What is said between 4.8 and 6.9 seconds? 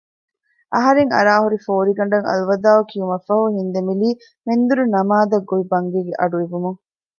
ނަމާދަށް ގޮވި ބަންގީގެ އަޑު އިވުމުން